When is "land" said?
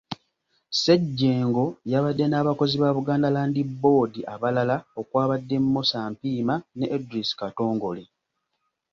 3.35-3.57